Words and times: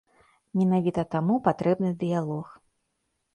Менавіта 0.61 1.03
таму 1.15 1.35
патрэбны 1.49 1.93
дыялог. 2.01 2.47